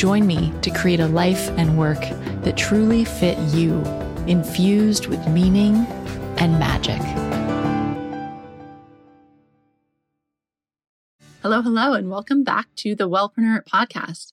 [0.00, 2.00] Join me to create a life and work
[2.40, 3.82] that truly fit you,
[4.26, 5.76] infused with meaning
[6.38, 7.02] and magic.
[11.42, 14.32] Hello, hello, and welcome back to the Wellpreneur podcast.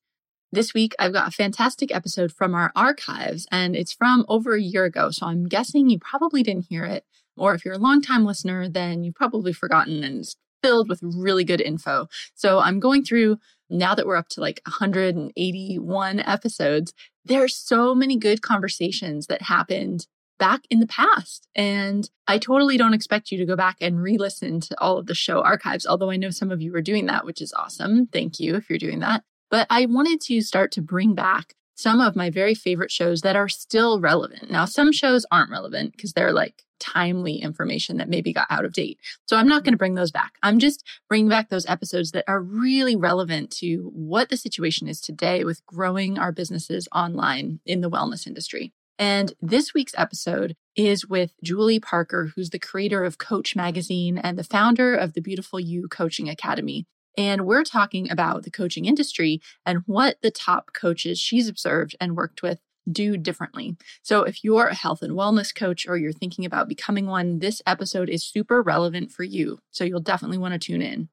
[0.54, 4.62] This week, I've got a fantastic episode from our archives, and it's from over a
[4.62, 5.12] year ago.
[5.12, 7.04] So I'm guessing you probably didn't hear it.
[7.36, 11.46] Or if you're a longtime listener, then you've probably forgotten and it's filled with really
[11.46, 12.08] good info.
[12.36, 13.38] So I'm going through
[13.70, 16.94] now that we're up to like 181 episodes,
[17.24, 20.08] There are so many good conversations that happened
[20.40, 21.48] back in the past.
[21.56, 25.08] And I totally don't expect you to go back and re listen to all of
[25.08, 28.08] the show archives, although I know some of you are doing that, which is awesome.
[28.08, 29.24] Thank you if you're doing that.
[29.50, 33.36] But I wanted to start to bring back some of my very favorite shows that
[33.36, 34.50] are still relevant.
[34.50, 38.74] Now, some shows aren't relevant because they're like timely information that maybe got out of
[38.74, 39.00] date.
[39.28, 40.34] So I'm not going to bring those back.
[40.42, 45.00] I'm just bringing back those episodes that are really relevant to what the situation is
[45.00, 48.74] today with growing our businesses online in the wellness industry.
[49.00, 54.38] And this week's episode is with Julie Parker, who's the creator of Coach Magazine and
[54.38, 56.88] the founder of the Beautiful You Coaching Academy.
[57.18, 62.16] And we're talking about the coaching industry and what the top coaches she's observed and
[62.16, 62.60] worked with
[62.90, 63.76] do differently.
[64.02, 67.62] So, if you're a health and wellness coach or you're thinking about becoming one, this
[67.66, 69.60] episode is super relevant for you.
[69.72, 71.10] So, you'll definitely want to tune in.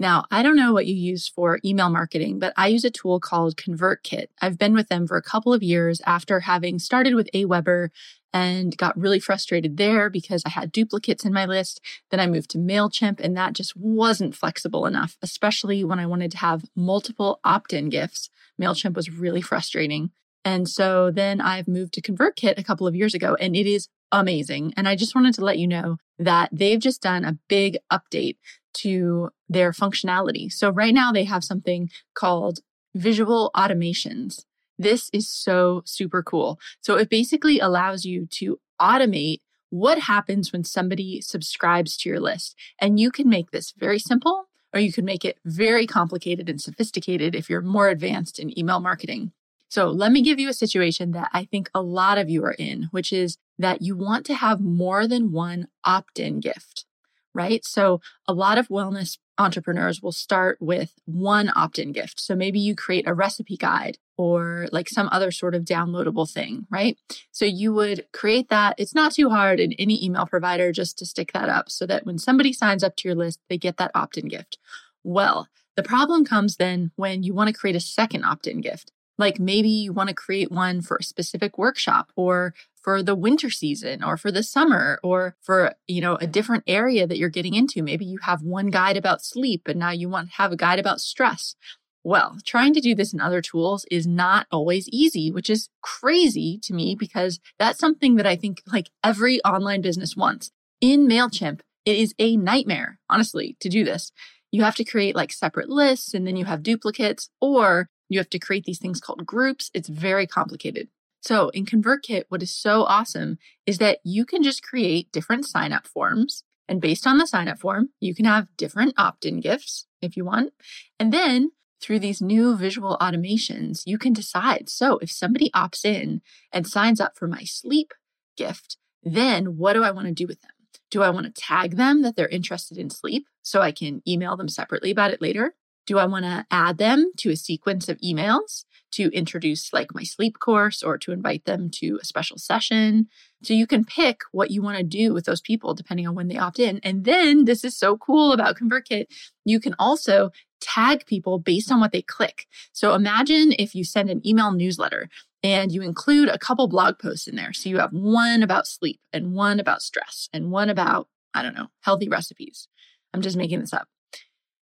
[0.00, 3.18] Now, I don't know what you use for email marketing, but I use a tool
[3.18, 4.26] called ConvertKit.
[4.40, 7.88] I've been with them for a couple of years after having started with Aweber
[8.32, 11.80] and got really frustrated there because I had duplicates in my list.
[12.10, 16.30] Then I moved to MailChimp and that just wasn't flexible enough, especially when I wanted
[16.32, 18.30] to have multiple opt in gifts.
[18.60, 20.10] MailChimp was really frustrating.
[20.44, 23.88] And so then I've moved to ConvertKit a couple of years ago and it is
[24.12, 24.72] amazing.
[24.76, 28.36] And I just wanted to let you know that they've just done a big update
[28.74, 30.52] to their functionality.
[30.52, 32.60] So right now they have something called
[32.94, 34.44] visual automations.
[34.78, 36.58] This is so super cool.
[36.80, 39.40] So it basically allows you to automate
[39.70, 42.54] what happens when somebody subscribes to your list.
[42.80, 46.60] And you can make this very simple or you can make it very complicated and
[46.60, 49.32] sophisticated if you're more advanced in email marketing.
[49.70, 52.56] So let me give you a situation that I think a lot of you are
[52.58, 56.86] in, which is that you want to have more than one opt in gift,
[57.34, 57.64] right?
[57.64, 62.20] So a lot of wellness entrepreneurs will start with one opt in gift.
[62.20, 66.66] So maybe you create a recipe guide or like some other sort of downloadable thing,
[66.70, 66.98] right?
[67.30, 68.74] So you would create that.
[68.78, 72.04] It's not too hard in any email provider just to stick that up so that
[72.04, 74.58] when somebody signs up to your list, they get that opt in gift.
[75.04, 78.92] Well, the problem comes then when you want to create a second opt in gift.
[79.18, 83.50] Like maybe you want to create one for a specific workshop or for the winter
[83.50, 87.54] season or for the summer or for, you know, a different area that you're getting
[87.54, 87.82] into.
[87.82, 90.78] Maybe you have one guide about sleep and now you want to have a guide
[90.78, 91.56] about stress.
[92.04, 96.58] Well, trying to do this in other tools is not always easy, which is crazy
[96.62, 100.50] to me because that's something that I think like every online business wants.
[100.80, 104.12] In MailChimp, it is a nightmare, honestly, to do this.
[104.52, 108.30] You have to create like separate lists and then you have duplicates, or you have
[108.30, 109.70] to create these things called groups.
[109.74, 110.88] It's very complicated.
[111.20, 115.72] So in ConvertKit, what is so awesome is that you can just create different sign
[115.72, 116.44] up forms.
[116.68, 120.16] And based on the sign up form, you can have different opt in gifts if
[120.16, 120.52] you want.
[120.98, 124.68] And then through these new visual automations, you can decide.
[124.68, 127.92] So if somebody opts in and signs up for my sleep
[128.36, 130.50] gift, then what do I want to do with them?
[130.90, 134.36] Do I want to tag them that they're interested in sleep so I can email
[134.36, 135.54] them separately about it later?
[135.88, 140.02] Do I want to add them to a sequence of emails to introduce like my
[140.02, 143.08] sleep course or to invite them to a special session?
[143.42, 146.28] So you can pick what you want to do with those people depending on when
[146.28, 146.78] they opt in.
[146.82, 149.06] And then this is so cool about ConvertKit.
[149.46, 150.30] You can also
[150.60, 152.44] tag people based on what they click.
[152.72, 155.08] So imagine if you send an email newsletter
[155.42, 157.54] and you include a couple blog posts in there.
[157.54, 161.54] So you have one about sleep and one about stress and one about, I don't
[161.54, 162.68] know, healthy recipes.
[163.14, 163.88] I'm just making this up.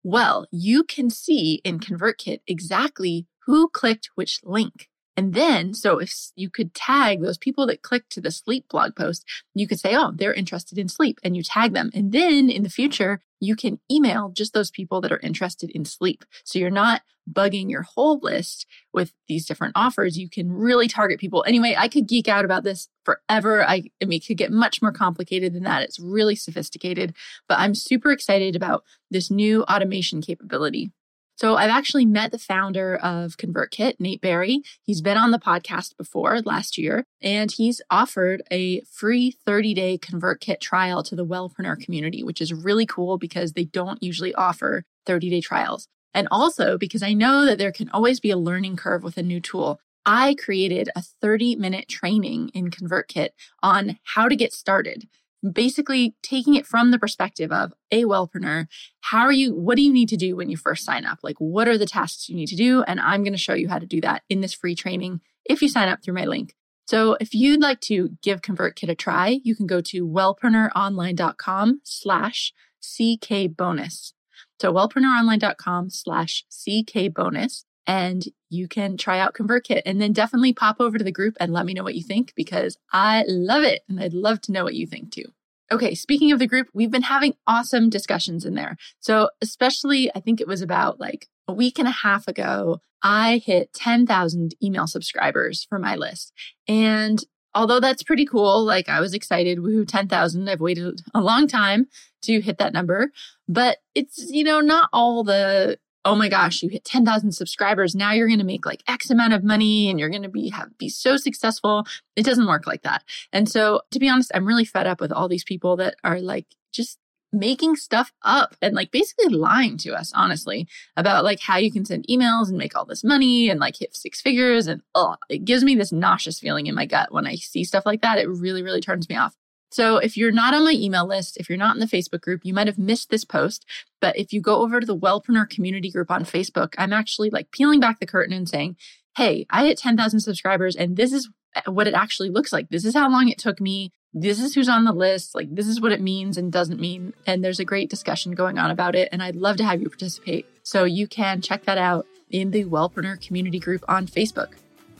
[0.09, 4.87] Well, you can see in ConvertKit exactly who clicked which link.
[5.17, 8.95] And then, so if you could tag those people that clicked to the sleep blog
[8.95, 9.25] post,
[9.55, 11.89] you could say, oh, they're interested in sleep and you tag them.
[11.95, 15.85] And then in the future, you can email just those people that are interested in
[15.85, 16.23] sleep.
[16.43, 20.17] So you're not bugging your whole list with these different offers.
[20.17, 21.43] You can really target people.
[21.47, 23.67] Anyway, I could geek out about this forever.
[23.67, 25.81] I, I mean, it could get much more complicated than that.
[25.81, 27.15] It's really sophisticated,
[27.49, 30.91] but I'm super excited about this new automation capability.
[31.37, 34.63] So I've actually met the founder of ConvertKit, Nate Barry.
[34.81, 39.97] He's been on the podcast before last year, and he's offered a free 30 day
[39.99, 44.83] ConvertKit trial to the Wellpreneur community, which is really cool because they don't usually offer
[45.05, 45.87] 30 day trials.
[46.11, 49.23] And also because I know that there can always be a learning curve with a
[49.23, 49.79] new tool.
[50.07, 53.29] I created a 30 minute training in ConvertKit
[53.61, 55.07] on how to get started
[55.53, 58.67] basically taking it from the perspective of a wellpreneur
[59.01, 61.19] how are you what do you need to do when you first sign up?
[61.23, 62.83] Like what are the tasks you need to do?
[62.83, 65.61] And i'm going to show you how to do that in this free training if
[65.61, 66.55] you sign up through my link.
[66.87, 72.53] So if you'd like to give convertkit a try you can go to wellpreneuronline.com slash
[72.81, 74.13] ck bonus.
[74.59, 80.75] So wellpreneuronline.com slash ck bonus and you can try out ConvertKit and then definitely pop
[80.79, 83.83] over to the group and let me know what you think because I love it
[83.87, 85.25] and I'd love to know what you think too.
[85.71, 88.77] Okay, speaking of the group, we've been having awesome discussions in there.
[88.99, 93.41] So, especially, I think it was about like a week and a half ago, I
[93.45, 96.33] hit 10,000 email subscribers for my list.
[96.67, 97.23] And
[97.53, 100.49] although that's pretty cool, like I was excited, woohoo, 10,000.
[100.49, 101.87] I've waited a long time
[102.23, 103.11] to hit that number,
[103.47, 107.93] but it's, you know, not all the oh my gosh, you hit 10,000 subscribers.
[107.93, 110.49] Now you're going to make like X amount of money and you're going to be
[110.49, 111.85] have, be so successful.
[112.15, 113.03] It doesn't work like that.
[113.33, 116.21] And so to be honest, I'm really fed up with all these people that are
[116.21, 116.97] like just
[117.33, 120.65] making stuff up and like basically lying to us honestly
[120.95, 123.93] about like how you can send emails and make all this money and like hit
[123.93, 127.35] six figures and oh it gives me this nauseous feeling in my gut when i
[127.35, 129.35] see stuff like that it really really turns me off
[129.69, 132.41] so if you're not on my email list, if you're not in the Facebook group,
[132.43, 133.65] you might have missed this post.
[133.99, 137.51] But if you go over to the Wellpreneur community group on Facebook, I'm actually like
[137.51, 138.77] peeling back the curtain and saying,
[139.15, 142.69] Hey, I hit 10,000 subscribers and this is eh, what it actually looks like.
[142.69, 143.91] This is how long it took me.
[144.13, 145.35] This is who's on the list.
[145.35, 147.13] Like, this is what it means and doesn't mean.
[147.25, 149.09] And there's a great discussion going on about it.
[149.11, 150.45] And I'd love to have you participate.
[150.63, 154.53] So you can check that out in the Wellpreneur community group on Facebook.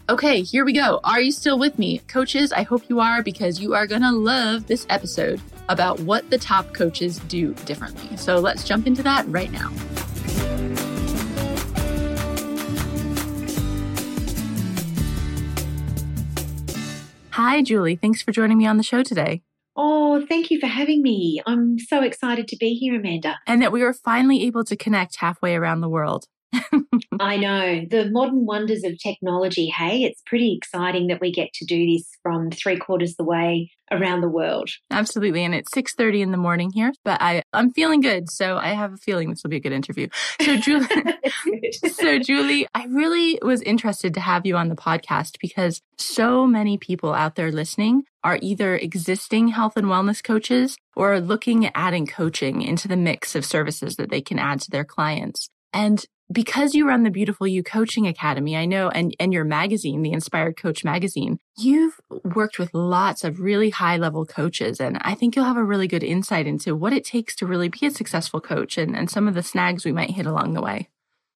[0.10, 1.02] Okay, here we go.
[1.04, 1.98] Are you still with me?
[2.08, 6.30] Coaches, I hope you are because you are going to love this episode about what
[6.30, 8.16] the top coaches do differently.
[8.16, 9.70] So let's jump into that right now.
[17.32, 17.98] Hi, Julie.
[17.98, 19.42] Thanks for joining me on the show today.
[19.76, 21.42] Oh, thank you for having me.
[21.46, 23.40] I'm so excited to be here, Amanda.
[23.46, 26.28] And that we were finally able to connect halfway around the world.
[27.20, 29.68] I know the modern wonders of technology.
[29.68, 33.72] Hey, it's pretty exciting that we get to do this from three quarters the way
[33.92, 34.70] around the world.
[34.92, 38.58] Absolutely, and it's six thirty in the morning here, but I I'm feeling good, so
[38.58, 40.08] I have a feeling this will be a good interview.
[40.42, 40.88] So Julie,
[41.90, 46.78] so Julie, I really was interested to have you on the podcast because so many
[46.78, 51.72] people out there listening are either existing health and wellness coaches or are looking at
[51.76, 55.50] adding coaching into the mix of services that they can add to their clients.
[55.74, 60.02] And because you run the Beautiful You Coaching Academy, I know, and, and your magazine,
[60.02, 64.82] the Inspired Coach magazine, you've worked with lots of really high level coaches.
[64.82, 67.70] And I think you'll have a really good insight into what it takes to really
[67.70, 70.62] be a successful coach and, and some of the snags we might hit along the
[70.62, 70.90] way.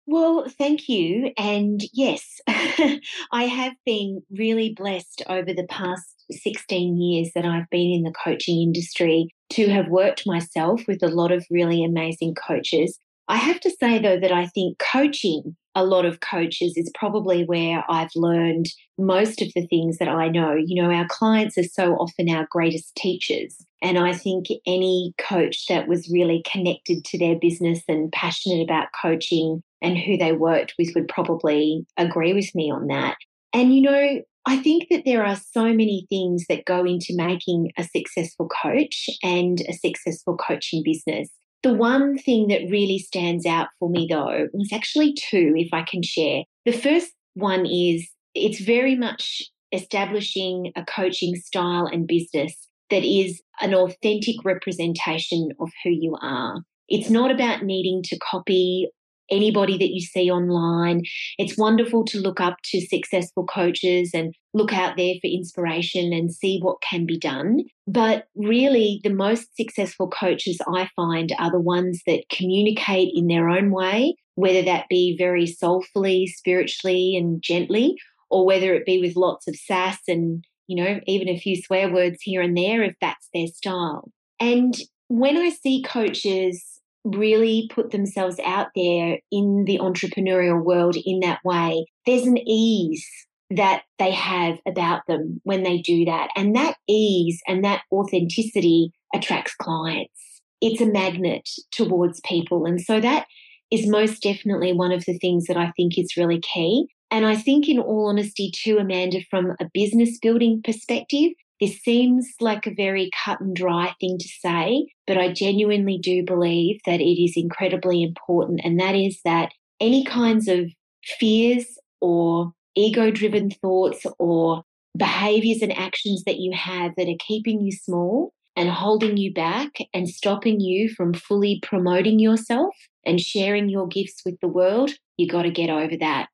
[0.07, 1.31] Well, thank you.
[1.37, 7.91] And yes, I have been really blessed over the past 16 years that I've been
[7.91, 12.99] in the coaching industry to have worked myself with a lot of really amazing coaches
[13.29, 17.45] I have to say, though, that I think coaching a lot of coaches is probably
[17.45, 18.65] where I've learned
[18.97, 20.55] most of the things that I know.
[20.55, 23.55] You know, our clients are so often our greatest teachers.
[23.83, 28.87] And I think any coach that was really connected to their business and passionate about
[28.99, 33.15] coaching and who they worked with would probably agree with me on that.
[33.53, 37.71] And, you know, I think that there are so many things that go into making
[37.77, 41.29] a successful coach and a successful coaching business.
[41.61, 45.83] The one thing that really stands out for me, though, is actually two, if I
[45.83, 46.43] can share.
[46.65, 52.55] The first one is it's very much establishing a coaching style and business
[52.89, 56.61] that is an authentic representation of who you are.
[56.87, 58.89] It's not about needing to copy
[59.31, 61.03] anybody that you see online.
[61.37, 66.33] It's wonderful to look up to successful coaches and look out there for inspiration and
[66.33, 67.59] see what can be done.
[67.87, 73.49] But really, the most successful coaches I find are the ones that communicate in their
[73.49, 77.95] own way, whether that be very soulfully, spiritually, and gently,
[78.29, 81.91] or whether it be with lots of sass and, you know, even a few swear
[81.91, 84.11] words here and there if that's their style.
[84.39, 84.75] And
[85.07, 91.39] when I see coaches really put themselves out there in the entrepreneurial world in that
[91.43, 93.05] way, there's an ease
[93.51, 96.29] that they have about them when they do that.
[96.35, 100.41] And that ease and that authenticity attracts clients.
[100.61, 102.65] It's a magnet towards people.
[102.65, 103.25] And so that
[103.71, 106.87] is most definitely one of the things that I think is really key.
[107.11, 112.27] And I think, in all honesty, too, Amanda, from a business building perspective, this seems
[112.39, 117.01] like a very cut and dry thing to say, but I genuinely do believe that
[117.01, 118.61] it is incredibly important.
[118.63, 120.71] And that is that any kinds of
[121.03, 121.65] fears
[122.01, 124.63] or ego driven thoughts or
[124.97, 129.77] behaviors and actions that you have that are keeping you small and holding you back
[129.93, 132.75] and stopping you from fully promoting yourself
[133.05, 136.27] and sharing your gifts with the world, you got to get over that.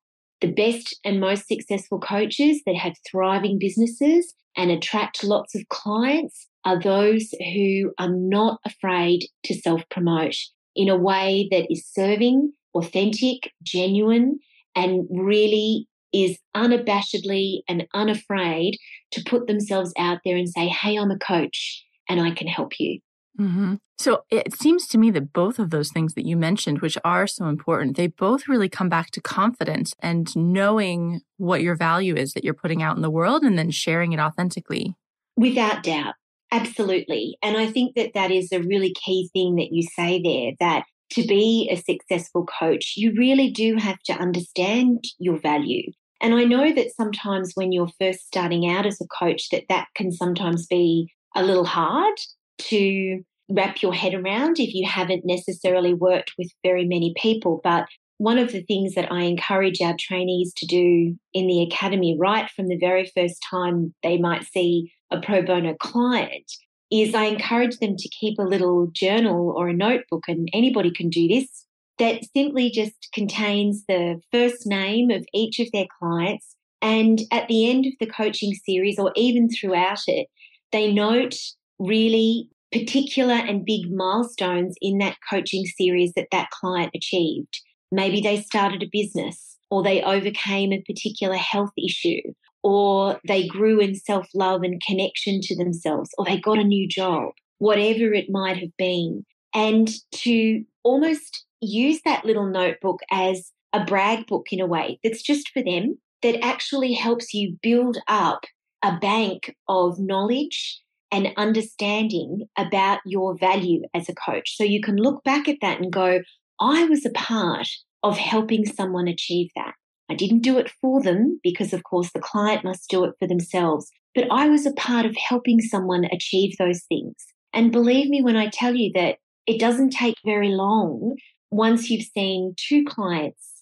[0.46, 6.48] The best and most successful coaches that have thriving businesses and attract lots of clients
[6.64, 10.36] are those who are not afraid to self promote
[10.76, 14.38] in a way that is serving, authentic, genuine,
[14.76, 18.78] and really is unabashedly and unafraid
[19.14, 22.80] to put themselves out there and say, Hey, I'm a coach and I can help
[22.80, 23.00] you.
[23.40, 23.76] Mm-hmm.
[23.98, 27.28] So it seems to me that both of those things that you mentioned, which are
[27.28, 32.34] so important, they both really come back to confidence and knowing what your value is
[32.34, 34.96] that you're putting out in the world and then sharing it authentically.
[35.38, 36.16] Without doubt.
[36.52, 37.38] Absolutely.
[37.42, 40.86] And I think that that is a really key thing that you say there that
[41.12, 45.92] to be a successful coach, you really do have to understand your value.
[46.22, 49.88] And I know that sometimes when you're first starting out as a coach that that
[49.96, 52.16] can sometimes be a little hard
[52.58, 57.62] to wrap your head around if you haven't necessarily worked with very many people.
[57.64, 57.86] But
[58.18, 62.50] one of the things that I encourage our trainees to do in the academy, right
[62.50, 66.52] from the very first time they might see a pro bono client,
[66.92, 71.10] is I encourage them to keep a little journal or a notebook, and anybody can
[71.10, 71.66] do this,
[72.00, 76.56] that simply just contains the first name of each of their clients.
[76.82, 80.28] And at the end of the coaching series, or even throughout it,
[80.72, 81.36] they note
[81.80, 87.62] really particular and big milestones in that coaching series that that client achieved.
[87.92, 92.22] Maybe they started a business or they overcame a particular health issue
[92.64, 96.88] or they grew in self love and connection to themselves or they got a new
[96.88, 99.24] job, whatever it might have been.
[99.54, 105.22] And to almost use that little notebook as a brag book in a way that's
[105.22, 108.46] just for them, that actually helps you build up
[108.84, 110.82] a bank of knowledge
[111.12, 114.56] and understanding about your value as a coach.
[114.56, 116.22] So you can look back at that and go,
[116.60, 117.68] I was a part
[118.04, 119.74] of helping someone achieve that.
[120.10, 123.28] I didn't do it for them because, of course, the client must do it for
[123.28, 127.16] themselves, but I was a part of helping someone achieve those things.
[127.54, 131.16] And believe me when I tell you that it doesn't take very long
[131.50, 133.55] once you've seen two clients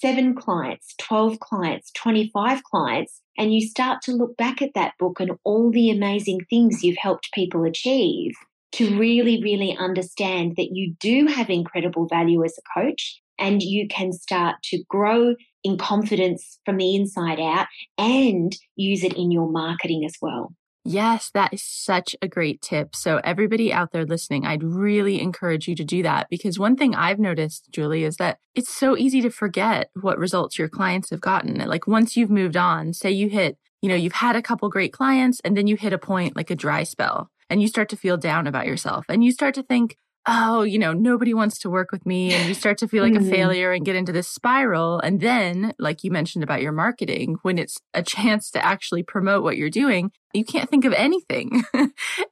[0.00, 5.20] seven clients, 12 clients, 25 clients, and you start to look back at that book
[5.20, 8.32] and all the amazing things you've helped people achieve
[8.72, 13.88] to really, really understand that you do have incredible value as a coach and you
[13.88, 17.66] can start to grow in confidence from the inside out
[17.98, 20.54] and use it in your marketing as well.
[20.84, 22.96] Yes, that is such a great tip.
[22.96, 26.94] So, everybody out there listening, I'd really encourage you to do that because one thing
[26.94, 31.20] I've noticed, Julie, is that it's so easy to forget what results your clients have
[31.20, 31.58] gotten.
[31.68, 34.92] Like, once you've moved on, say you hit, you know, you've had a couple great
[34.92, 37.96] clients and then you hit a point like a dry spell and you start to
[37.96, 41.70] feel down about yourself and you start to think, oh, you know, nobody wants to
[41.70, 42.32] work with me.
[42.32, 43.28] And you start to feel like mm-hmm.
[43.28, 45.00] a failure and get into this spiral.
[45.00, 49.42] And then, like you mentioned about your marketing, when it's a chance to actually promote
[49.42, 51.64] what you're doing, you can't think of anything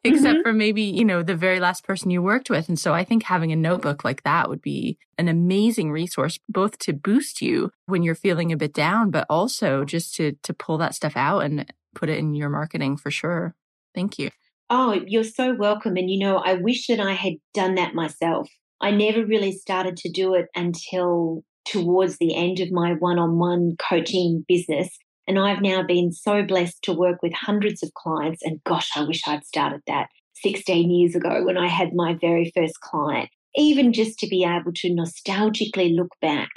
[0.04, 0.42] except mm-hmm.
[0.42, 2.68] for maybe, you know, the very last person you worked with.
[2.68, 6.78] And so I think having a notebook like that would be an amazing resource, both
[6.80, 10.78] to boost you when you're feeling a bit down, but also just to, to pull
[10.78, 13.54] that stuff out and put it in your marketing for sure.
[13.94, 14.30] Thank you.
[14.70, 15.96] Oh, you're so welcome.
[15.96, 18.48] And you know, I wish that I had done that myself.
[18.80, 23.38] I never really started to do it until towards the end of my one on
[23.38, 24.88] one coaching business.
[25.26, 28.40] And I've now been so blessed to work with hundreds of clients.
[28.42, 32.52] And gosh, I wish I'd started that 16 years ago when I had my very
[32.54, 33.28] first client.
[33.56, 36.50] Even just to be able to nostalgically look back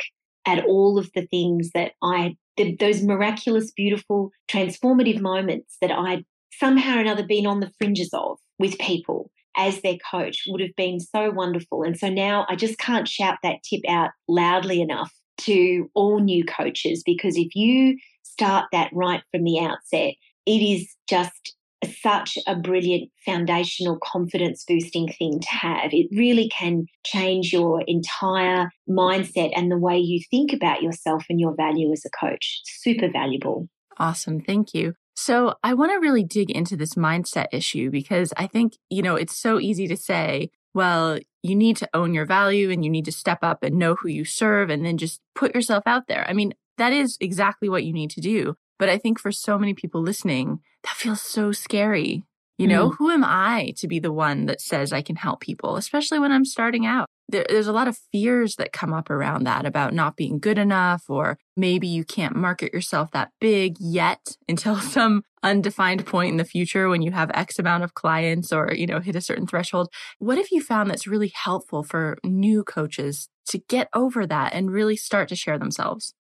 [0.45, 6.23] at all of the things that I, the, those miraculous, beautiful, transformative moments that I
[6.59, 10.75] somehow or another been on the fringes of with people as their coach would have
[10.77, 11.83] been so wonderful.
[11.83, 16.45] And so now I just can't shout that tip out loudly enough to all new
[16.45, 20.13] coaches because if you start that right from the outset,
[20.45, 21.55] it is just
[22.01, 25.91] such a brilliant foundational confidence boosting thing to have.
[25.93, 31.39] It really can change your entire mindset and the way you think about yourself and
[31.39, 32.61] your value as a coach.
[32.65, 33.67] Super valuable.
[33.97, 34.41] Awesome.
[34.41, 34.93] Thank you.
[35.23, 39.15] So, I want to really dig into this mindset issue because I think, you know,
[39.15, 43.05] it's so easy to say, well, you need to own your value and you need
[43.05, 46.27] to step up and know who you serve and then just put yourself out there.
[46.27, 48.55] I mean, that is exactly what you need to do.
[48.79, 52.23] But I think for so many people listening, that feels so scary.
[52.57, 52.95] You know, mm.
[52.97, 56.31] who am I to be the one that says I can help people, especially when
[56.31, 57.05] I'm starting out?
[57.31, 60.57] There, there's a lot of fears that come up around that about not being good
[60.57, 66.37] enough, or maybe you can't market yourself that big yet until some undefined point in
[66.37, 69.47] the future when you have X amount of clients or, you know, hit a certain
[69.47, 69.89] threshold.
[70.19, 74.71] What have you found that's really helpful for new coaches to get over that and
[74.71, 76.13] really start to share themselves?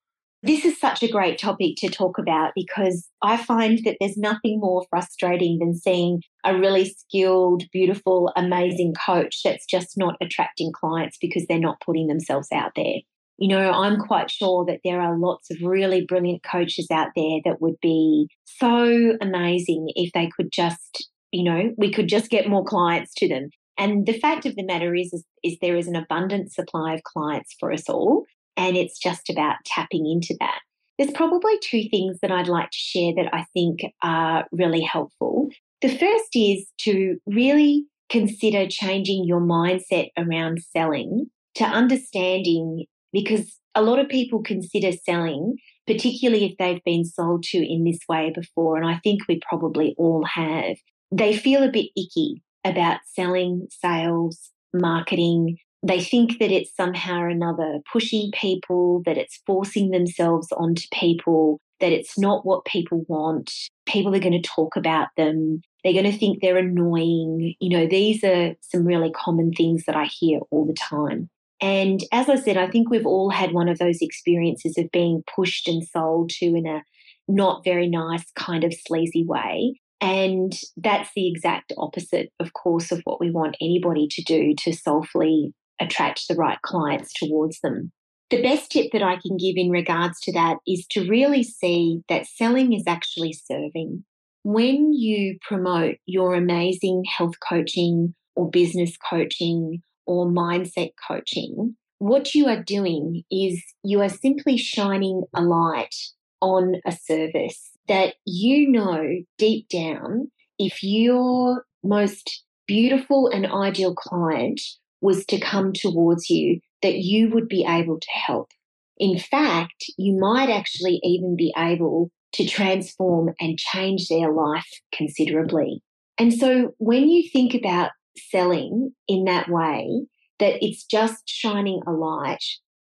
[0.43, 4.59] This is such a great topic to talk about because I find that there's nothing
[4.59, 11.17] more frustrating than seeing a really skilled, beautiful, amazing coach that's just not attracting clients
[11.21, 13.01] because they're not putting themselves out there.
[13.37, 17.39] You know, I'm quite sure that there are lots of really brilliant coaches out there
[17.45, 22.49] that would be so amazing if they could just, you know, we could just get
[22.49, 23.49] more clients to them.
[23.77, 27.03] And the fact of the matter is, is, is there is an abundant supply of
[27.03, 28.25] clients for us all.
[28.61, 30.59] And it's just about tapping into that.
[30.99, 35.49] There's probably two things that I'd like to share that I think are really helpful.
[35.81, 41.25] The first is to really consider changing your mindset around selling
[41.55, 45.55] to understanding because a lot of people consider selling,
[45.87, 49.95] particularly if they've been sold to in this way before, and I think we probably
[49.97, 50.77] all have,
[51.11, 57.29] they feel a bit icky about selling, sales, marketing, they think that it's somehow or
[57.29, 63.51] another pushing people, that it's forcing themselves onto people, that it's not what people want.
[63.87, 65.61] People are going to talk about them.
[65.83, 67.55] They're going to think they're annoying.
[67.59, 71.29] You know, these are some really common things that I hear all the time.
[71.59, 75.23] And as I said, I think we've all had one of those experiences of being
[75.35, 76.83] pushed and sold to in a
[77.27, 79.79] not very nice kind of sleazy way.
[79.99, 84.73] And that's the exact opposite, of course, of what we want anybody to do to
[84.73, 87.91] soulfully attract the right clients towards them.
[88.29, 92.01] The best tip that I can give in regards to that is to really see
[92.07, 94.05] that selling is actually serving.
[94.43, 102.47] When you promote your amazing health coaching or business coaching or mindset coaching, what you
[102.47, 105.93] are doing is you are simply shining a light
[106.41, 114.61] on a service that you know deep down if your most beautiful and ideal client
[115.01, 118.49] was to come towards you that you would be able to help.
[118.97, 125.81] In fact, you might actually even be able to transform and change their life considerably.
[126.17, 127.91] And so when you think about
[128.29, 130.05] selling in that way,
[130.39, 132.43] that it's just shining a light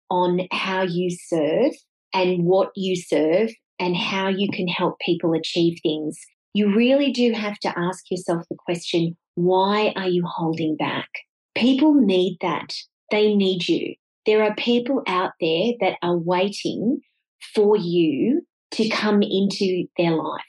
[0.10, 1.74] on how you serve
[2.14, 6.18] and what you serve and how you can help people achieve things,
[6.54, 11.10] you really do have to ask yourself the question why are you holding back?
[11.58, 12.74] People need that.
[13.12, 13.96] They need you.
[14.26, 17.02] There are people out there that are waiting
[17.56, 18.42] for you
[18.72, 20.42] to come into their life,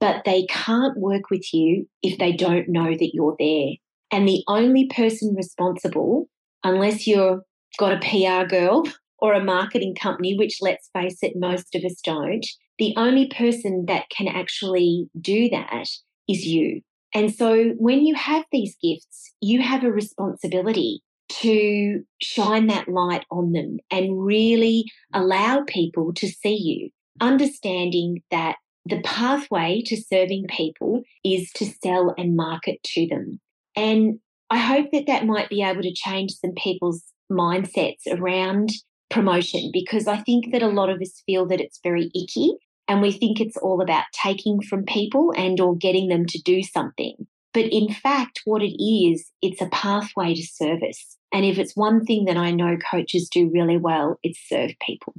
[0.00, 3.74] but they can't work with you if they don't know that you're there.
[4.10, 6.28] And the only person responsible,
[6.64, 7.40] unless you've
[7.78, 8.84] got a PR girl
[9.18, 12.46] or a marketing company, which let's face it, most of us don't,
[12.78, 15.86] the only person that can actually do that
[16.28, 16.82] is you.
[17.16, 21.00] And so when you have these gifts, you have a responsibility
[21.40, 28.56] to shine that light on them and really allow people to see you, understanding that
[28.84, 33.40] the pathway to serving people is to sell and market to them.
[33.74, 34.18] And
[34.50, 37.02] I hope that that might be able to change some people's
[37.32, 38.72] mindsets around
[39.08, 43.02] promotion because I think that a lot of us feel that it's very icky and
[43.02, 47.26] we think it's all about taking from people and or getting them to do something.
[47.52, 51.16] But in fact, what it is, it's a pathway to service.
[51.32, 55.14] And if it's one thing that I know coaches do really well, it's serve people.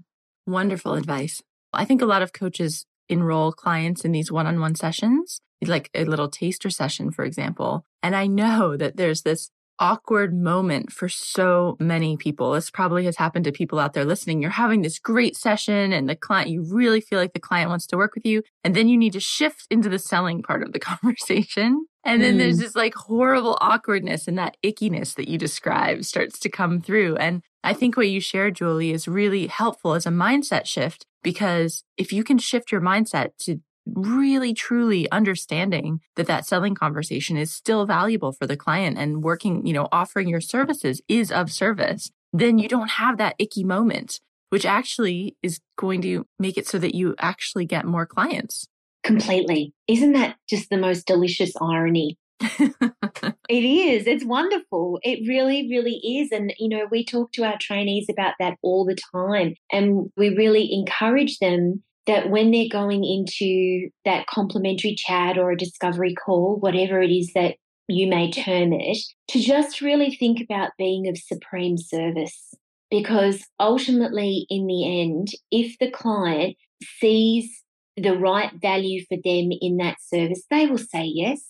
[0.45, 1.41] Wonderful advice.
[1.73, 5.89] I think a lot of coaches enroll clients in these one on one sessions, like
[5.93, 7.85] a little taster session, for example.
[8.03, 12.53] And I know that there's this awkward moment for so many people.
[12.53, 14.41] This probably has happened to people out there listening.
[14.41, 17.87] You're having this great session and the client, you really feel like the client wants
[17.87, 18.43] to work with you.
[18.63, 21.85] And then you need to shift into the selling part of the conversation.
[22.03, 22.39] And then mm.
[22.39, 27.17] there's this like horrible awkwardness and that ickiness that you describe starts to come through.
[27.17, 31.83] And I think what you shared, Julie, is really helpful as a mindset shift because
[31.97, 33.59] if you can shift your mindset to
[33.95, 39.65] really truly understanding that that selling conversation is still valuable for the client and working,
[39.65, 44.19] you know, offering your services is of service, then you don't have that icky moment,
[44.49, 48.67] which actually is going to make it so that you actually get more clients.
[49.03, 49.73] Completely.
[49.87, 52.17] Isn't that just the most delicious irony?
[52.39, 54.05] it is.
[54.05, 54.99] It's wonderful.
[55.01, 56.31] It really, really is.
[56.31, 59.55] And, you know, we talk to our trainees about that all the time.
[59.71, 65.57] And we really encourage them that when they're going into that complimentary chat or a
[65.57, 67.55] discovery call, whatever it is that
[67.87, 68.97] you may term it,
[69.29, 72.53] to just really think about being of supreme service.
[72.89, 76.55] Because ultimately, in the end, if the client
[76.99, 77.63] sees
[77.97, 81.41] the right value for them in that service, they will say yes.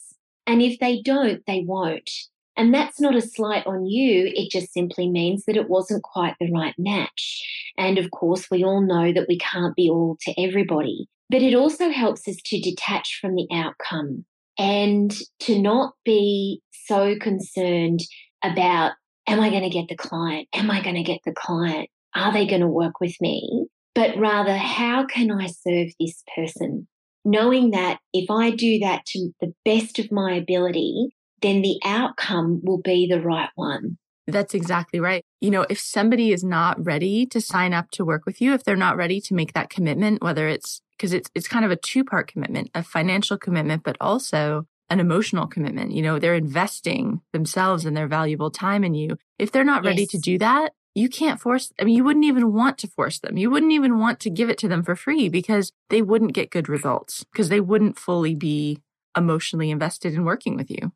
[0.47, 2.09] And if they don't, they won't.
[2.57, 4.31] And that's not a slight on you.
[4.33, 7.43] It just simply means that it wasn't quite the right match.
[7.77, 11.07] And of course, we all know that we can't be all to everybody.
[11.29, 14.25] But it also helps us to detach from the outcome
[14.57, 17.99] and to not be so concerned
[18.43, 18.93] about,
[19.27, 20.47] am I going to get the client?
[20.53, 21.89] Am I going to get the client?
[22.15, 23.67] Are they going to work with me?
[23.93, 26.87] But rather, how can I serve this person?
[27.25, 31.09] Knowing that if I do that to the best of my ability,
[31.41, 33.97] then the outcome will be the right one.
[34.27, 35.23] That's exactly right.
[35.39, 38.63] You know, if somebody is not ready to sign up to work with you, if
[38.63, 41.77] they're not ready to make that commitment, whether it's because it's it's kind of a
[41.77, 45.91] two-part commitment, a financial commitment, but also an emotional commitment.
[45.91, 49.17] You know, they're investing themselves and their valuable time in you.
[49.39, 49.91] If they're not yes.
[49.91, 53.19] ready to do that, you can't force I mean, you wouldn't even want to force
[53.19, 53.37] them.
[53.37, 56.51] You wouldn't even want to give it to them for free because they wouldn't get
[56.51, 58.81] good results because they wouldn't fully be
[59.15, 60.91] emotionally invested in working with you.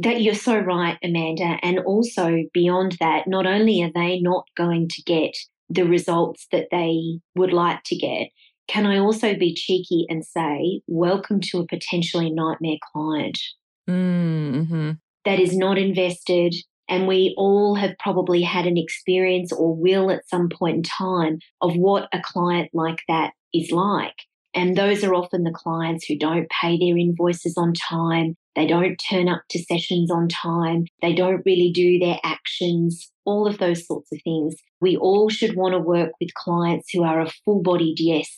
[0.00, 1.58] That you're so right, Amanda.
[1.62, 5.36] And also beyond that, not only are they not going to get
[5.68, 8.28] the results that they would like to get,
[8.68, 13.38] can I also be cheeky and say, welcome to a potentially nightmare client
[13.88, 14.92] mm-hmm.
[15.24, 16.54] that is not invested?
[16.88, 21.38] And we all have probably had an experience or will at some point in time
[21.60, 24.14] of what a client like that is like.
[24.56, 28.36] And those are often the clients who don't pay their invoices on time.
[28.54, 30.86] They don't turn up to sessions on time.
[31.02, 34.56] They don't really do their actions, all of those sorts of things.
[34.80, 38.34] We all should want to work with clients who are a full bodied yes.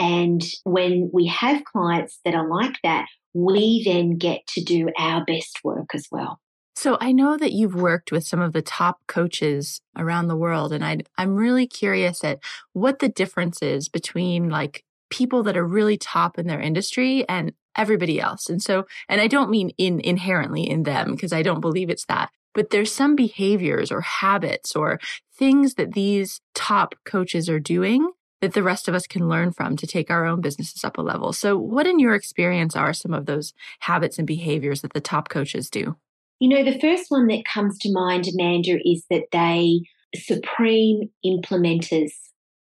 [0.00, 5.24] And when we have clients that are like that, we then get to do our
[5.24, 6.40] best work as well.
[6.74, 10.72] So I know that you've worked with some of the top coaches around the world,
[10.72, 12.40] and I, I'm really curious at
[12.72, 17.52] what the difference is between like people that are really top in their industry and
[17.76, 18.48] everybody else.
[18.48, 22.06] And so, and I don't mean in inherently in them because I don't believe it's
[22.06, 24.98] that, but there's some behaviors or habits or
[25.36, 29.76] things that these top coaches are doing that the rest of us can learn from
[29.76, 31.32] to take our own businesses up a level.
[31.32, 35.28] So, what in your experience are some of those habits and behaviors that the top
[35.28, 35.96] coaches do?
[36.38, 39.80] You know, the first one that comes to mind, Amanda, is that they
[40.14, 42.12] supreme implementers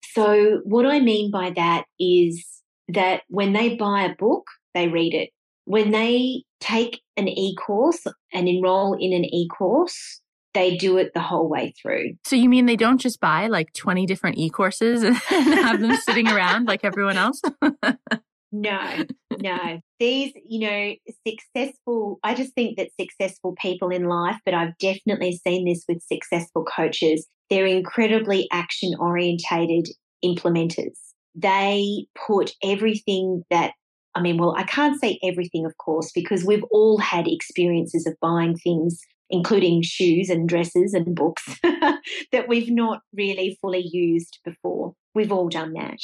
[0.03, 2.45] so, what I mean by that is
[2.89, 5.29] that when they buy a book, they read it.
[5.65, 10.21] When they take an e course and enroll in an e course,
[10.53, 12.13] they do it the whole way through.
[12.25, 15.95] So, you mean they don't just buy like 20 different e courses and have them
[15.97, 17.41] sitting around like everyone else?
[18.51, 19.05] no,
[19.43, 19.79] no.
[19.99, 20.95] These, you know,
[21.27, 26.01] successful, I just think that successful people in life, but I've definitely seen this with
[26.03, 29.87] successful coaches, they're incredibly action orientated
[30.23, 30.97] implementers.
[31.35, 33.73] They put everything that
[34.15, 38.15] I mean, well, I can't say everything, of course, because we've all had experiences of
[38.19, 38.99] buying things,
[39.29, 44.93] including shoes and dresses and books, that we've not really fully used before.
[45.13, 45.99] We've all done that.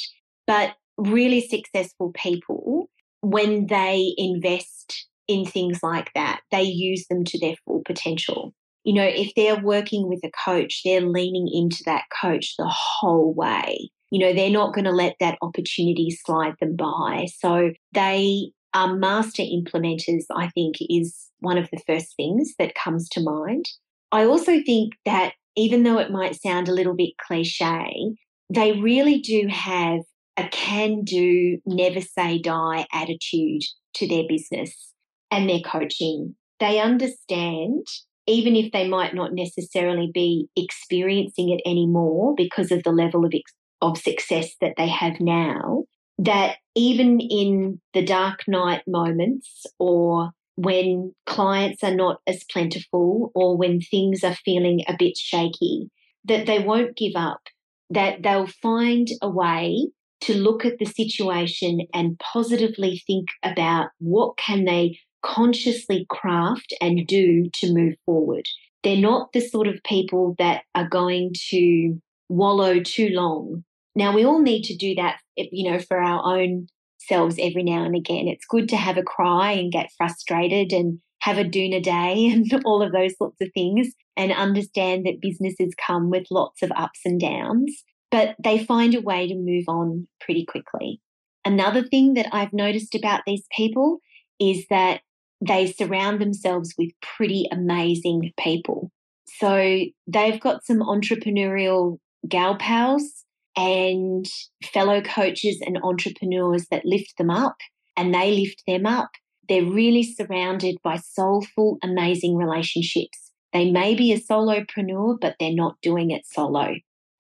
[0.46, 2.85] But really successful people,
[3.30, 8.54] when they invest in things like that, they use them to their full potential
[8.86, 13.34] you know, if they're working with a coach, they're leaning into that coach the whole
[13.34, 13.90] way.
[14.12, 17.26] You know, they're not going to let that opportunity slide them by.
[17.40, 23.10] So they are master implementers, I think, is one of the first things that comes
[23.10, 23.66] to mind.
[24.12, 28.16] I also think that even though it might sound a little bit cliche,
[28.54, 30.02] they really do have
[30.38, 33.62] a can do, never say die attitude
[33.96, 34.92] to their business
[35.32, 36.36] and their coaching.
[36.60, 37.86] They understand
[38.28, 43.32] even if they might not necessarily be experiencing it anymore because of the level of,
[43.34, 45.84] ex- of success that they have now,
[46.18, 53.58] that even in the dark night moments or when clients are not as plentiful or
[53.58, 55.90] when things are feeling a bit shaky,
[56.24, 57.42] that they won't give up,
[57.90, 59.88] that they'll find a way
[60.26, 67.08] to look at the situation and positively think about what can they consciously craft and
[67.08, 68.46] do to move forward.
[68.84, 73.64] They're not the sort of people that are going to wallow too long.
[73.96, 76.68] Now we all need to do that, you know, for our own
[77.00, 78.28] selves every now and again.
[78.28, 82.46] It's good to have a cry and get frustrated and have a doona day and
[82.66, 87.00] all of those sorts of things and understand that businesses come with lots of ups
[87.06, 87.84] and downs,
[88.16, 91.02] but they find a way to move on pretty quickly.
[91.44, 94.00] Another thing that I've noticed about these people
[94.40, 95.02] is that
[95.46, 98.90] they surround themselves with pretty amazing people.
[99.26, 103.26] So they've got some entrepreneurial gal pals
[103.58, 104.26] and
[104.64, 107.58] fellow coaches and entrepreneurs that lift them up
[107.98, 109.10] and they lift them up.
[109.50, 113.34] They're really surrounded by soulful, amazing relationships.
[113.52, 116.76] They may be a solopreneur, but they're not doing it solo.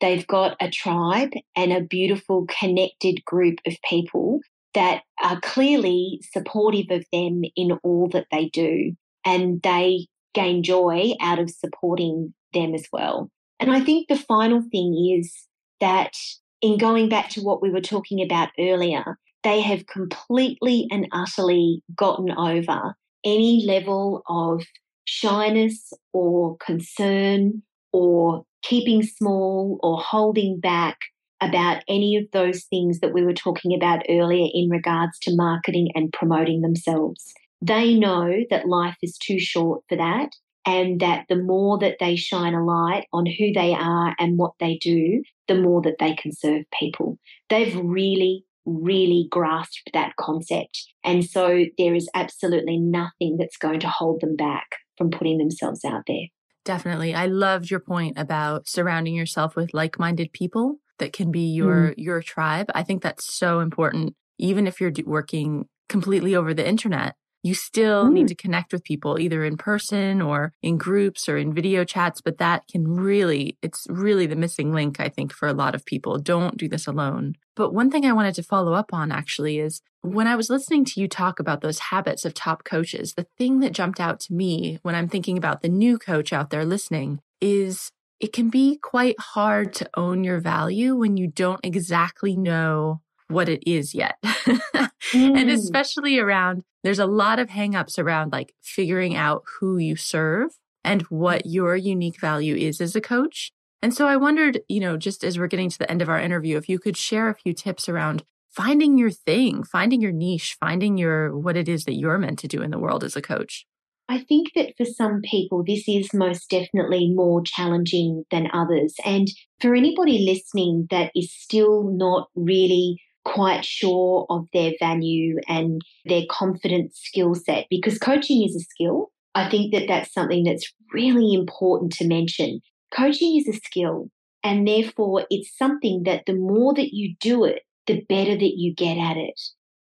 [0.05, 4.39] They've got a tribe and a beautiful, connected group of people
[4.75, 8.91] that are clearly supportive of them in all that they do.
[9.25, 13.31] And they gain joy out of supporting them as well.
[13.59, 15.33] And I think the final thing is
[15.81, 16.13] that
[16.61, 21.81] in going back to what we were talking about earlier, they have completely and utterly
[21.95, 24.61] gotten over any level of
[25.05, 30.97] shyness or concern or keeping small or holding back
[31.41, 35.89] about any of those things that we were talking about earlier in regards to marketing
[35.93, 37.33] and promoting themselves.
[37.61, 40.29] They know that life is too short for that
[40.65, 44.53] and that the more that they shine a light on who they are and what
[44.59, 47.19] they do, the more that they can serve people.
[47.49, 50.87] They've really, really grasped that concept.
[51.03, 55.85] And so there is absolutely nothing that's going to hold them back from putting themselves
[55.85, 56.27] out there.
[56.65, 57.13] Definitely.
[57.13, 61.93] I loved your point about surrounding yourself with like-minded people that can be your mm.
[61.97, 62.67] your tribe.
[62.73, 68.05] I think that's so important even if you're working completely over the internet you still
[68.05, 68.13] mm.
[68.13, 72.19] need to connect with people either in person or in groups or in video chats
[72.19, 75.85] but that can really it's really the missing link i think for a lot of
[75.85, 79.59] people don't do this alone but one thing i wanted to follow up on actually
[79.59, 83.27] is when i was listening to you talk about those habits of top coaches the
[83.37, 86.65] thing that jumped out to me when i'm thinking about the new coach out there
[86.65, 92.35] listening is it can be quite hard to own your value when you don't exactly
[92.35, 94.15] know what it is yet.
[94.23, 94.89] mm.
[95.13, 100.51] And especially around, there's a lot of hangups around like figuring out who you serve
[100.83, 101.49] and what mm-hmm.
[101.49, 103.51] your unique value is as a coach.
[103.81, 106.19] And so I wondered, you know, just as we're getting to the end of our
[106.19, 110.57] interview, if you could share a few tips around finding your thing, finding your niche,
[110.59, 113.21] finding your what it is that you're meant to do in the world as a
[113.21, 113.65] coach.
[114.07, 118.93] I think that for some people, this is most definitely more challenging than others.
[119.03, 119.27] And
[119.59, 126.23] for anybody listening that is still not really quite sure of their value and their
[126.29, 129.11] confidence skill set because coaching is a skill.
[129.33, 132.61] I think that that's something that's really important to mention.
[132.95, 134.09] Coaching is a skill,
[134.43, 138.73] and therefore it's something that the more that you do it, the better that you
[138.73, 139.39] get at it.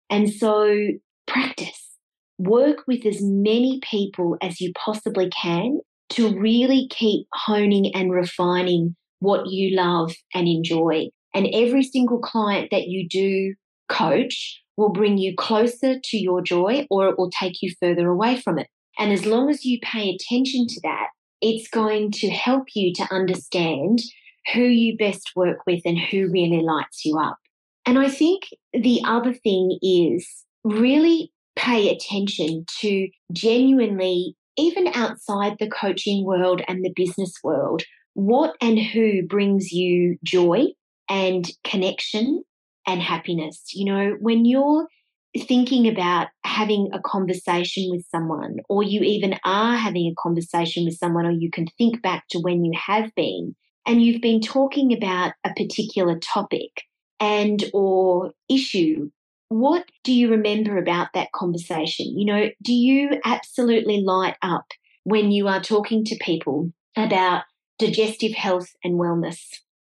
[0.08, 0.72] And so
[1.26, 1.88] practice.
[2.38, 8.96] Work with as many people as you possibly can to really keep honing and refining
[9.20, 11.08] what you love and enjoy.
[11.34, 13.54] And every single client that you do
[13.88, 18.40] coach will bring you closer to your joy or it will take you further away
[18.40, 18.68] from it.
[18.98, 21.08] And as long as you pay attention to that,
[21.40, 24.00] it's going to help you to understand
[24.54, 27.38] who you best work with and who really lights you up.
[27.86, 30.26] And I think the other thing is
[30.64, 37.82] really pay attention to genuinely, even outside the coaching world and the business world,
[38.14, 40.66] what and who brings you joy
[41.10, 42.42] and connection
[42.86, 43.62] and happiness.
[43.74, 44.86] You know, when you're
[45.36, 50.96] thinking about having a conversation with someone, or you even are having a conversation with
[50.96, 53.54] someone, or you can think back to when you have been,
[53.86, 56.70] and you've been talking about a particular topic
[57.20, 59.10] and or issue
[59.50, 64.64] what do you remember about that conversation you know do you absolutely light up
[65.04, 67.42] when you are talking to people about
[67.78, 69.40] digestive health and wellness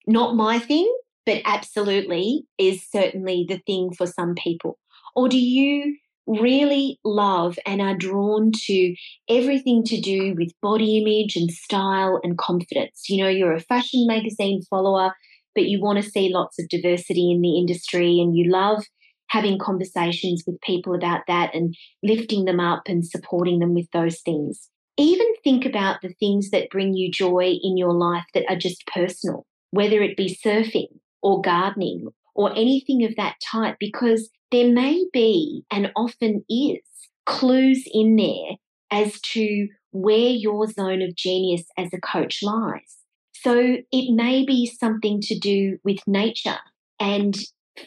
[0.07, 0.91] not my thing
[1.25, 4.77] but absolutely is certainly the thing for some people?
[5.15, 8.95] Or do you really love and are drawn to
[9.29, 13.09] everything to do with body image and style and confidence?
[13.09, 15.13] You know, you're a fashion magazine follower,
[15.55, 18.83] but you want to see lots of diversity in the industry and you love
[19.27, 24.19] having conversations with people about that and lifting them up and supporting them with those
[24.21, 24.69] things.
[24.97, 28.85] Even think about the things that bring you joy in your life that are just
[28.87, 35.05] personal, whether it be surfing or gardening or anything of that type because there may
[35.13, 36.79] be and often is
[37.25, 38.57] clues in there
[38.91, 42.97] as to where your zone of genius as a coach lies.
[43.33, 46.59] So it may be something to do with nature
[46.99, 47.35] and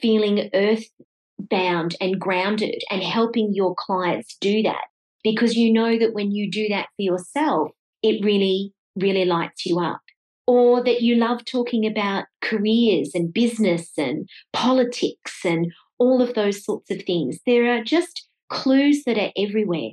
[0.00, 0.86] feeling earth
[1.38, 4.84] bound and grounded and helping your clients do that
[5.22, 7.70] because you know that when you do that for yourself,
[8.02, 10.00] it really, really lights you up.
[10.46, 16.64] Or that you love talking about careers and business and politics and all of those
[16.64, 17.38] sorts of things.
[17.46, 19.90] There are just clues that are everywhere,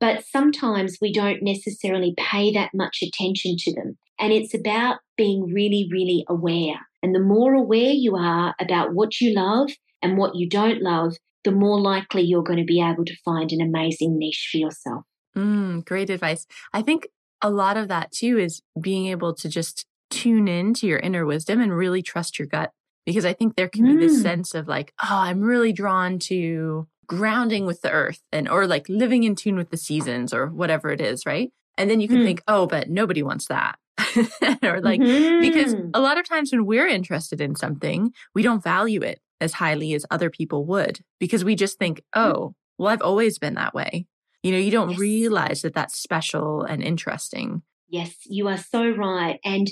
[0.00, 3.98] but sometimes we don't necessarily pay that much attention to them.
[4.18, 6.76] And it's about being really, really aware.
[7.02, 9.70] And the more aware you are about what you love
[10.02, 13.52] and what you don't love, the more likely you're going to be able to find
[13.52, 15.04] an amazing niche for yourself.
[15.36, 16.46] Mm, great advice.
[16.72, 17.08] I think
[17.42, 21.24] a lot of that too is being able to just tune in to your inner
[21.24, 22.72] wisdom and really trust your gut.
[23.06, 23.98] Because I think there can mm.
[23.98, 24.22] be this mm.
[24.22, 28.88] sense of like, oh, I'm really drawn to grounding with the earth and or like
[28.88, 31.50] living in tune with the seasons or whatever it is, right?
[31.76, 32.24] And then you can mm.
[32.24, 33.78] think, oh, but nobody wants that.
[34.62, 35.40] or like, mm-hmm.
[35.40, 39.54] because a lot of times when we're interested in something, we don't value it as
[39.54, 42.02] highly as other people would because we just think, mm.
[42.14, 44.06] oh, well, I've always been that way.
[44.42, 44.98] You know, you don't yes.
[44.98, 47.62] realize that that's special and interesting.
[47.88, 49.38] Yes, you are so right.
[49.44, 49.68] And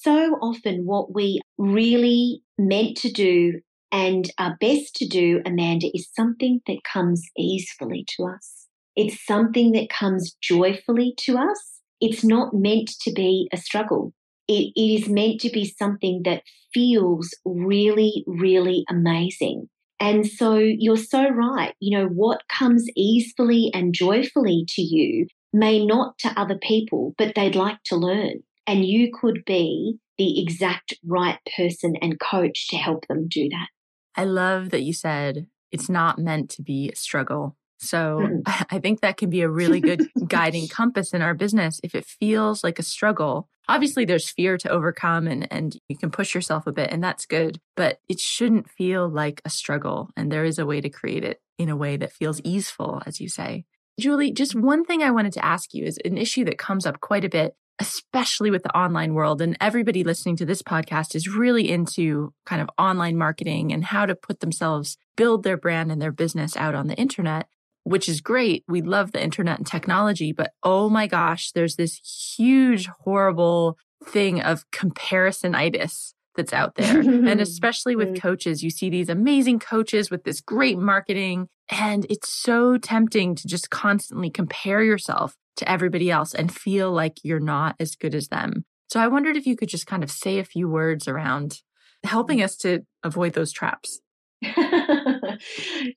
[0.00, 6.08] so often, what we really meant to do and are best to do, Amanda, is
[6.14, 8.66] something that comes easily to us.
[8.96, 11.80] It's something that comes joyfully to us.
[12.00, 14.12] It's not meant to be a struggle.
[14.46, 19.68] It, it is meant to be something that feels really, really amazing.
[20.00, 21.74] And so you're so right.
[21.80, 27.34] You know, what comes easily and joyfully to you may not to other people, but
[27.34, 28.42] they'd like to learn.
[28.68, 33.68] And you could be the exact right person and coach to help them do that.
[34.14, 37.56] I love that you said it's not meant to be a struggle.
[37.78, 38.64] So mm-hmm.
[38.76, 41.80] I think that can be a really good guiding compass in our business.
[41.82, 46.10] If it feels like a struggle, obviously there's fear to overcome and, and you can
[46.10, 50.10] push yourself a bit and that's good, but it shouldn't feel like a struggle.
[50.14, 53.18] And there is a way to create it in a way that feels easeful, as
[53.18, 53.64] you say.
[53.98, 57.00] Julie, just one thing I wanted to ask you is an issue that comes up
[57.00, 59.40] quite a bit, especially with the online world.
[59.40, 64.06] And everybody listening to this podcast is really into kind of online marketing and how
[64.06, 67.46] to put themselves, build their brand and their business out on the internet
[67.88, 68.64] which is great.
[68.68, 72.00] We love the internet and technology, but oh my gosh, there's this
[72.36, 77.00] huge, horrible thing of comparisonitis that's out there.
[77.00, 78.20] and especially with mm.
[78.20, 81.48] coaches, you see these amazing coaches with this great marketing.
[81.70, 87.18] And it's so tempting to just constantly compare yourself to everybody else and feel like
[87.22, 88.64] you're not as good as them.
[88.88, 91.60] So I wondered if you could just kind of say a few words around
[92.04, 94.00] helping us to avoid those traps.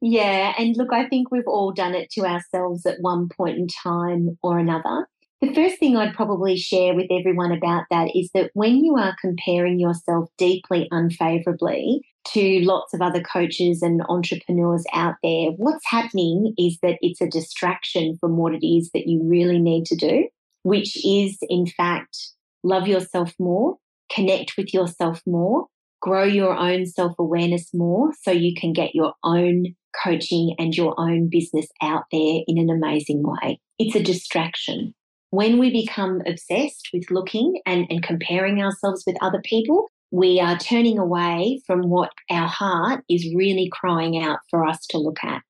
[0.02, 3.68] yeah, and look, I think we've all done it to ourselves at one point in
[3.68, 5.08] time or another.
[5.42, 9.16] The first thing I'd probably share with everyone about that is that when you are
[9.20, 16.54] comparing yourself deeply unfavorably to lots of other coaches and entrepreneurs out there, what's happening
[16.58, 20.28] is that it's a distraction from what it is that you really need to do,
[20.64, 22.18] which is, in fact,
[22.64, 23.78] love yourself more,
[24.14, 25.66] connect with yourself more,
[26.02, 29.66] grow your own self awareness more so you can get your own
[30.04, 33.60] coaching and your own business out there in an amazing way.
[33.78, 34.94] It's a distraction.
[35.32, 40.58] When we become obsessed with looking and, and comparing ourselves with other people, we are
[40.58, 45.42] turning away from what our heart is really crying out for us to look at.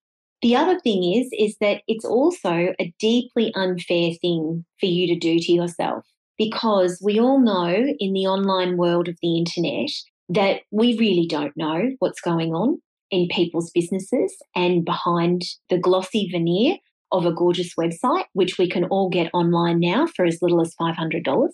[0.42, 5.20] The other thing is, is that it's also a deeply unfair thing for you to
[5.20, 6.06] do to yourself
[6.38, 9.90] because we all know in the online world of the internet
[10.30, 16.30] that we really don't know what's going on in people's businesses and behind the glossy
[16.32, 16.78] veneer
[17.12, 20.74] of a gorgeous website, which we can all get online now for as little as
[20.80, 21.50] $500.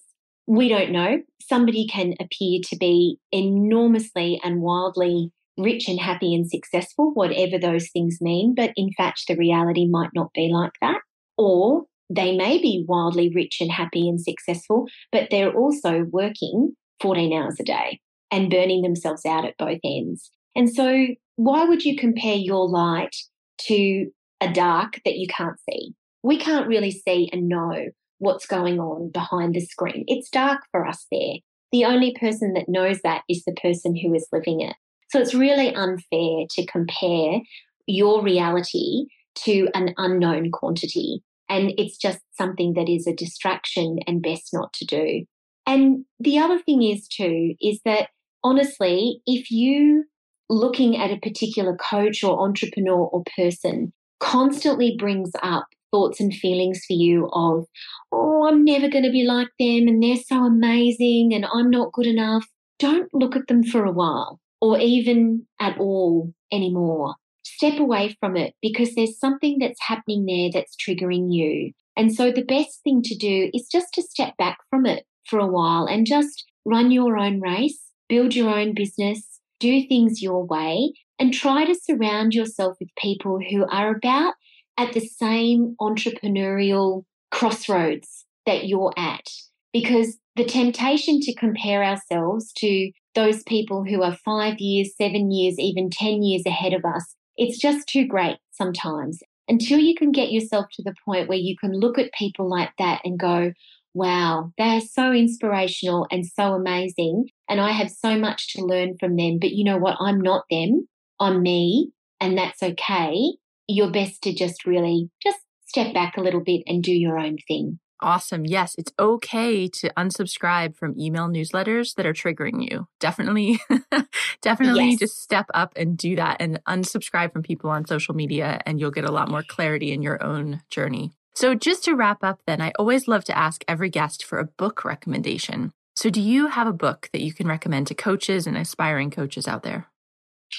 [0.47, 1.19] We don't know.
[1.41, 7.89] Somebody can appear to be enormously and wildly rich and happy and successful, whatever those
[7.89, 11.01] things mean, but in fact, the reality might not be like that.
[11.37, 17.33] Or they may be wildly rich and happy and successful, but they're also working 14
[17.33, 17.99] hours a day
[18.31, 20.31] and burning themselves out at both ends.
[20.55, 23.15] And so, why would you compare your light
[23.61, 24.09] to
[24.41, 25.93] a dark that you can't see?
[26.23, 27.89] We can't really see and know
[28.19, 30.03] what's going on behind the screen.
[30.07, 31.35] It's dark for us there.
[31.71, 34.75] The only person that knows that is the person who is living it.
[35.09, 37.39] So it's really unfair to compare
[37.85, 39.05] your reality
[39.43, 41.21] to an unknown quantity.
[41.49, 45.25] And it's just something that is a distraction and best not to do.
[45.65, 48.09] And the other thing is, too, is that
[48.43, 50.05] honestly, if you
[50.49, 56.83] looking at a particular coach or entrepreneur or person constantly brings up thoughts and feelings
[56.85, 57.65] for you of,
[58.11, 61.91] oh, I'm never going to be like them and they're so amazing and I'm not
[61.93, 62.45] good enough,
[62.79, 67.15] don't look at them for a while or even at all anymore.
[67.43, 71.71] Step away from it because there's something that's happening there that's triggering you.
[71.95, 75.39] And so the best thing to do is just to step back from it for
[75.39, 80.45] a while and just run your own race, build your own business, do things your
[80.45, 84.35] way, and try to surround yourself with people who are about
[84.77, 89.27] at the same entrepreneurial crossroads that you're at.
[89.73, 95.59] Because the temptation to compare ourselves to those people who are five years, seven years,
[95.59, 99.19] even 10 years ahead of us, it's just too great sometimes.
[99.47, 102.71] Until you can get yourself to the point where you can look at people like
[102.77, 103.53] that and go,
[103.93, 107.25] wow, they're so inspirational and so amazing.
[107.49, 109.39] And I have so much to learn from them.
[109.39, 109.97] But you know what?
[109.99, 110.87] I'm not them.
[111.19, 111.91] I'm me.
[112.19, 113.33] And that's okay.
[113.67, 117.37] You're best to just really just step back a little bit and do your own
[117.47, 117.79] thing.
[117.99, 118.45] Awesome.
[118.45, 122.87] Yes, it's okay to unsubscribe from email newsletters that are triggering you.
[122.99, 123.59] Definitely,
[124.41, 124.99] definitely yes.
[124.99, 128.91] just step up and do that and unsubscribe from people on social media, and you'll
[128.91, 131.13] get a lot more clarity in your own journey.
[131.33, 134.45] So, just to wrap up, then, I always love to ask every guest for a
[134.45, 135.71] book recommendation.
[135.95, 139.47] So, do you have a book that you can recommend to coaches and aspiring coaches
[139.47, 139.87] out there?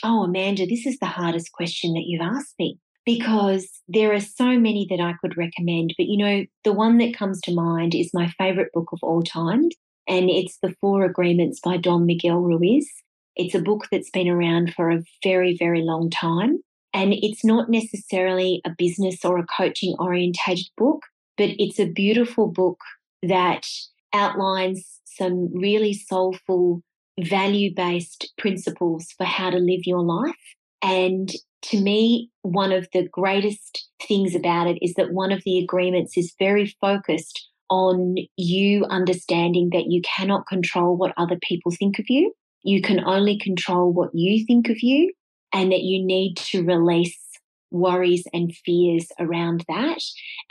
[0.02, 2.78] Oh, Amanda, this is the hardest question that you've asked me
[3.08, 5.94] because there are so many that I could recommend.
[5.96, 9.22] But you know, the one that comes to mind is my favorite book of all
[9.22, 9.70] time,
[10.06, 12.86] and it's The Four Agreements by Don Miguel Ruiz.
[13.34, 16.58] It's a book that's been around for a very, very long time.
[16.92, 21.00] And it's not necessarily a business or a coaching orientated book,
[21.38, 22.78] but it's a beautiful book
[23.22, 23.66] that
[24.12, 26.82] outlines some really soulful,
[27.18, 30.34] value based principles for how to live your life.
[30.82, 31.32] And
[31.62, 36.16] to me, one of the greatest things about it is that one of the agreements
[36.16, 42.06] is very focused on you understanding that you cannot control what other people think of
[42.08, 42.32] you.
[42.62, 45.12] You can only control what you think of you,
[45.52, 47.18] and that you need to release
[47.70, 50.00] worries and fears around that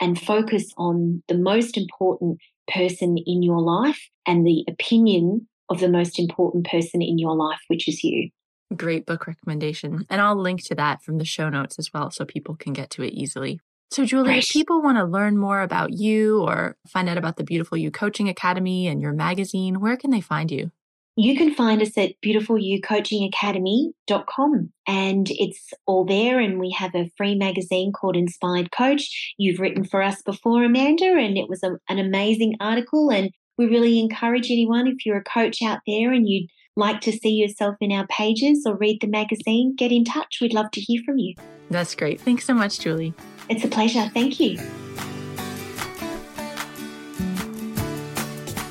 [0.00, 2.38] and focus on the most important
[2.72, 7.58] person in your life and the opinion of the most important person in your life,
[7.68, 8.30] which is you.
[8.76, 10.06] Great book recommendation.
[10.10, 12.90] And I'll link to that from the show notes as well so people can get
[12.90, 13.60] to it easily.
[13.90, 17.44] So, Julie, if people want to learn more about you or find out about the
[17.44, 20.70] Beautiful You Coaching Academy and your magazine, where can they find you?
[21.16, 26.38] You can find us at beautifulyoucoachingacademy.com and it's all there.
[26.38, 29.34] And we have a free magazine called Inspired Coach.
[29.36, 33.10] You've written for us before, Amanda, and it was a, an amazing article.
[33.10, 36.48] And we really encourage anyone, if you're a coach out there and you'd
[36.78, 40.38] like to see yourself in our pages or read the magazine, get in touch.
[40.40, 41.34] We'd love to hear from you.
[41.70, 42.20] That's great.
[42.20, 43.12] Thanks so much, Julie.
[43.48, 44.10] It's a pleasure.
[44.14, 44.58] Thank you.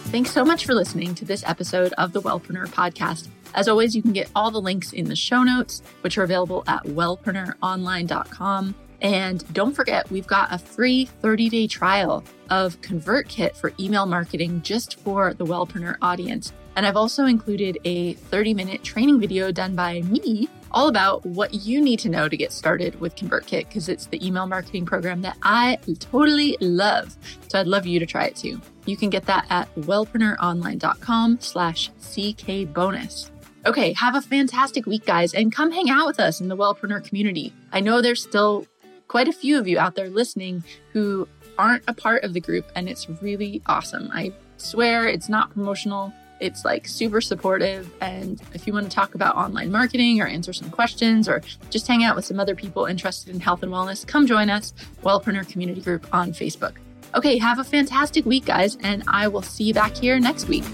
[0.10, 3.28] Thanks so much for listening to this episode of the Wellpreneur podcast.
[3.54, 6.64] As always, you can get all the links in the show notes, which are available
[6.68, 8.76] at wellpreneuronline.com.
[9.02, 14.62] And don't forget, we've got a free 30 day trial of ConvertKit for email marketing
[14.64, 16.54] just for the Wellpreneur audience.
[16.78, 21.52] And I've also included a 30 minute training video done by me all about what
[21.54, 25.24] you need to know to get started with ConvertKit because it's the email marketing program
[25.24, 27.18] that I totally love.
[27.48, 28.62] So I'd love you to try it too.
[28.86, 33.32] You can get that at wellpreneuronline.com slash CK bonus.
[33.66, 37.04] Okay, have a fantastic week, guys, and come hang out with us in the Wellpreneur
[37.04, 37.54] community.
[37.72, 38.68] I know there's still
[39.08, 40.64] quite a few of you out there listening
[40.94, 44.10] who aren't a part of the group, and it's really awesome.
[44.14, 46.14] I swear it's not promotional.
[46.40, 47.92] It's like super supportive.
[48.02, 51.88] And if you want to talk about online marketing or answer some questions or just
[51.88, 54.74] hang out with some other people interested in health and wellness, come join us,
[55.04, 56.74] Wellpreneur Community Group on Facebook.
[57.16, 60.66] Okay, have a fantastic week, guys, and I will see you back here next week.